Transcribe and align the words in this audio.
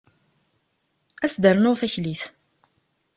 Ad 1.23 1.27
as-d-rnuɣ 1.31 1.75
taklit. 1.77 2.21